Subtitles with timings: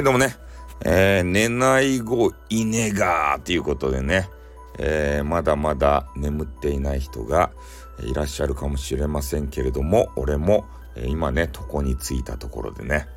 [0.00, 0.34] はい、どうもね。
[0.82, 4.30] えー、寝ない子いねがーということでね、
[4.78, 7.50] えー、まだまだ眠っていない人が
[8.02, 10.64] いらっしゃるかもしれませんけれども、俺も、
[10.96, 13.08] えー、今ね、床に着いたところでね、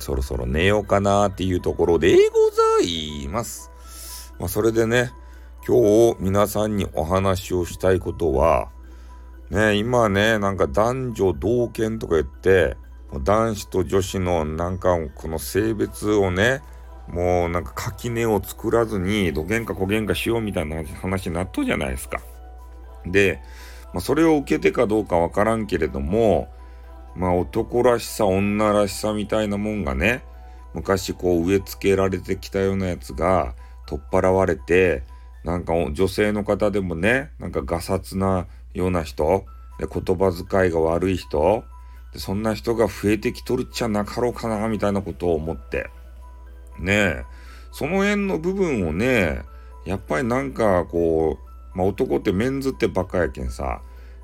[0.00, 3.70] そろそろ寝ようかなーっていうところでございます。
[4.40, 5.12] まあ、それでね、
[5.64, 8.70] 今日皆さんにお話をしたいことは、
[9.50, 12.76] ね、今ね、なんか男女同権とか言って、
[13.20, 16.62] 男子と女子のなんかこの性別をね、
[17.08, 22.20] もうなんか垣根を作らずにどげんかこげんかしようみたいな話になっとるじゃないですか。
[23.04, 23.40] で、
[23.92, 26.48] まあ、それを受けてかどうかわからんけれども、
[27.14, 30.24] まあ男らしさ女らしさみたいなもんがね、
[30.74, 33.54] 昔こう植え付けられてきたようなやつが
[33.86, 35.02] 取っ払われて、
[35.44, 39.44] なんか女性の方でもね、なんかガサツなような人、
[39.78, 41.64] で言葉遣いが悪い人、
[42.12, 45.90] でそんな人が増えてきとるっちゃなかろうかな、みたいなことを思って。
[46.78, 47.24] ねえ、
[47.70, 49.42] その辺の部分をね、
[49.84, 51.38] やっぱりなんかこ
[51.74, 53.80] う、まあ男ってメンズってバカやけんさ、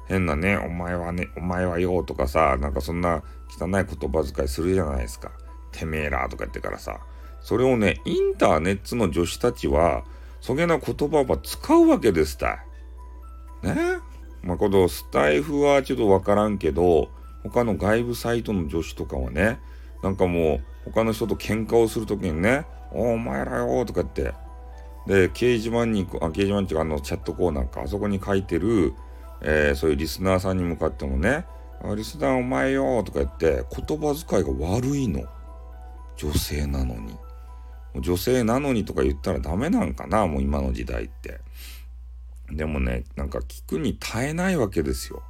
[0.06, 5.32] 変なね、お前はね、お前はよとかさ、なんかそんな汚い言葉遣いするじゃないですか。
[5.72, 7.00] てめえらとか言ってからさ。
[7.40, 10.04] それをね、インターネットの女子たちは、
[10.40, 12.64] そげな言葉は使うわけですた
[13.64, 13.98] いね
[14.42, 17.10] まあ、このスタイフはちょっとわからんけど、
[17.44, 19.60] 他の外部サイトの女子とかはね、
[20.02, 24.34] なんかもう他の人と喧嘩をするときにね、おお前らよとか言って、
[25.06, 28.94] で、掲示板に、あ、掲示板っていうかあのチャットコーナーか、あそこに書いてる、
[29.40, 31.46] えー、そういうリスナーさんに向かってもね、
[31.82, 35.24] あリスナーお前よとか言って、言葉遣いが悪いの。
[36.16, 37.16] 女性なのに。
[38.00, 41.40] 女性なのにとか言ったらダメなんかな、もう今の時代って。
[42.50, 45.22] でもね、なんか聞くに耐えないわけですよ。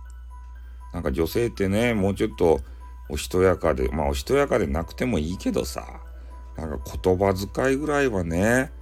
[0.93, 2.61] なんか女性ってね、もうちょっと
[3.09, 5.85] おしとやかで、まあおしとやかでなくてもいいけどさ、
[6.57, 8.73] なんか言葉遣いぐらいはね、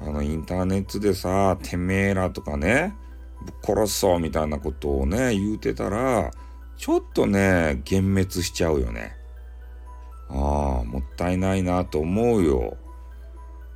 [0.00, 2.94] あのインターネットでさ、てめえらとかね、
[3.44, 6.30] ぶっ殺そうみたいなことをね、言うてたら、
[6.76, 9.16] ちょっとね、幻滅しちゃうよね。
[10.28, 12.76] ああ、もったいないなと思うよ。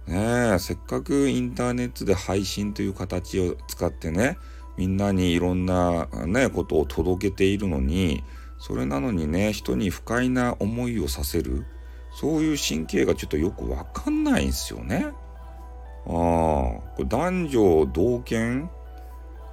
[0.06, 4.38] ねえ、せっかくインターネットで配信という形を使ってね、
[4.78, 8.22] みんなにいろんなね、ことを届けているのに、
[8.58, 11.66] それなのにね、人に不快な思いをさせる、
[12.12, 15.08] そういう神経がちょっとよくわかんないんですよね。
[16.06, 18.70] ああ、これ男女同権？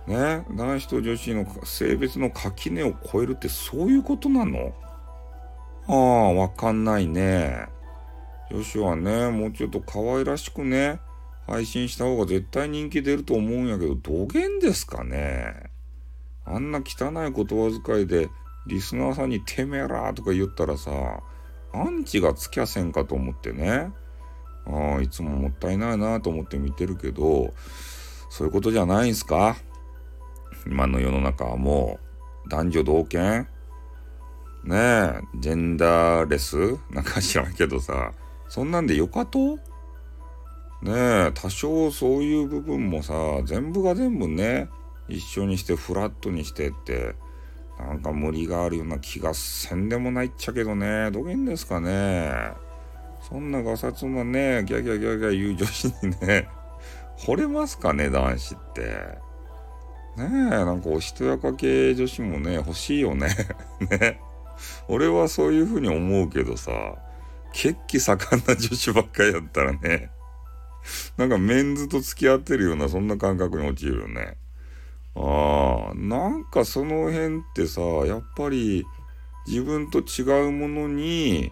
[0.08, 4.74] ね、男子と女子の性別の垣根を越えるってそういうことなの？
[5.88, 7.66] ああ、わかんないね。
[8.52, 11.00] 女子はね、もうちょっと可愛らしくね、
[11.48, 15.54] 配信した方が絶対人気出ると思うんやけど、どげんですかね？
[16.46, 18.30] あんな汚い言葉遣いで、
[18.68, 20.92] リスナーさんにてめえらとか言ったらさ、
[21.74, 23.92] アンチがつきゃせんかと思ってね。
[24.66, 27.54] ああ、いつももったいないなと思って見てるけど、
[28.30, 29.56] そういうことじゃないんすか？
[30.66, 32.00] 今の世の中はも
[32.46, 33.48] う、男女同権？
[34.64, 36.58] ねえ、ジェンダーレス？
[36.90, 38.14] なんか知らんけどさ、
[38.50, 39.60] そんなんでよかと？
[40.86, 40.92] ね
[41.30, 43.14] え、多少そういう部分もさ、
[43.44, 44.70] 全部が全部ね、
[45.08, 47.16] 一緒にしてフラットにしてって、
[47.80, 52.54] なんか無理があるような気がせんでもないっちゃけどね、どげんですかね。
[53.28, 56.48] そんなガサツなね、ギャギャギャギャ言う女子にね、
[57.18, 58.82] 惚れますかね、男子って。
[58.82, 63.30] ねえ、なんかおしとやか系女子もね、欲しいよね。
[63.90, 64.22] ね。
[64.88, 66.72] 俺はそういうふうに思うけどさ、
[67.54, 70.12] 血気盛んな女子ばっかりやったらね、
[71.18, 74.38] なんかメンズと付き合ってるようなそんな感覚に陥るよね。
[75.16, 78.86] ああ、なんかその辺ってさ、やっぱり
[79.48, 81.52] 自分と違うものに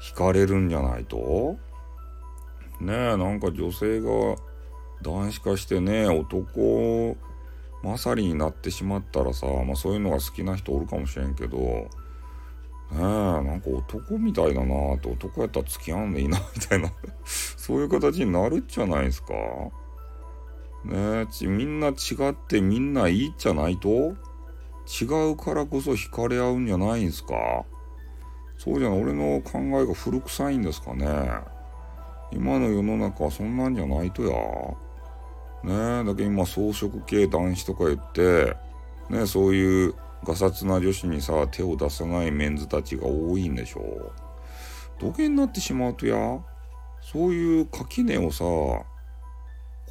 [0.00, 1.58] 惹かれるんじゃないと？
[2.80, 4.10] ねえ、なんか女性が
[5.02, 7.16] 男子化してね、男
[7.82, 11.88] 勝りになってしまったらさ、まあそういうのが好きな人おるかもしれんけど、ね
[12.92, 16.90] え、なんか男みたいだなって男やったら付き合うんでいいなみたいな
[17.66, 19.32] そういう形になるっちゃないですか。
[20.84, 21.92] ねえ、みんな違
[22.28, 23.88] ってみんないいっちゃないと？
[23.88, 27.64] 違うからこそ惹かれ合うんじゃないんすか？
[28.58, 29.02] そうじゃない。
[29.02, 31.06] 俺の考えが古臭いんですかね。
[32.32, 34.28] 今の世の中はそんなんじゃないとや。
[35.62, 38.54] ねえ、だけ今装飾系男子とか言って、
[39.08, 43.80] ねえそういうガサツな女子にさ、手を出さないメンズたちが多いんでしょ。
[43.80, 44.12] う。
[45.00, 46.16] 土下になってしまうとや、
[47.04, 48.44] そういう垣根をさ、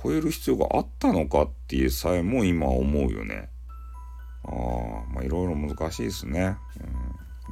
[0.04, 3.50] 超える必要があったのかっていうさえも今思うよね。
[4.44, 6.58] ああ、まあいろいろ難しいですね。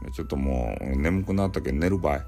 [0.03, 2.21] うん、ちょっともう眠くなったけど寝るばい。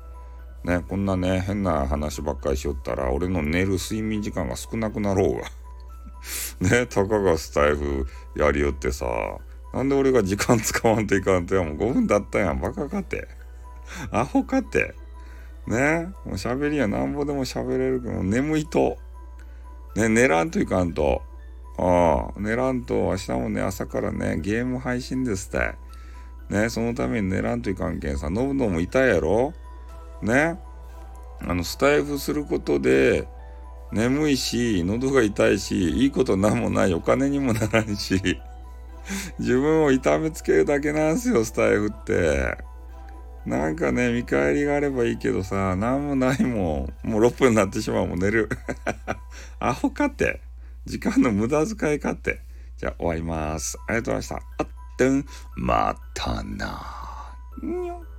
[0.63, 5.41] ね、こんなね、変な話ばっかりしよったら、俺の寝る睡眠時間が少なくなろうが。
[6.61, 8.07] ね、たかがスタイフ
[8.37, 9.05] やりよってさ、
[9.73, 13.27] なんで俺が時間使わんといかんとや、もう5分だったやん、バカかて。
[14.11, 14.93] アホかて。
[15.67, 18.97] ね、もう喋りやなんぼでも喋れるけど、眠いと。
[19.95, 21.21] ね、寝らんといかんと。
[21.77, 25.75] ああ、寝らんと、明日もね、朝からね、ゲーム配信ですって。
[26.49, 29.53] ね、そのために寝らんといかんけんさ、飲むのも痛いやろ？
[30.21, 30.59] ね。
[31.41, 33.27] あの、スタイフすることで、
[33.91, 38.39] 眠いし、喉が痛いし、いいことなんもない、お金にもならんし、
[39.39, 42.57] 自分を痛めつけるだけなんすよ、スタイフって。
[43.45, 47.09] なんかね、見返りがあればいいけどさ、なんもないもん。
[47.09, 48.49] もう6分になってしまうもん、寝る。
[49.59, 50.41] アホかって。
[50.85, 52.41] 時間の無駄遣いかって。
[52.77, 53.77] じゃあ終わります。
[53.87, 54.63] ありがとうございました。
[54.63, 54.67] あっ、
[54.97, 55.25] てん、
[55.55, 57.03] またな。
[57.61, 58.12] にょ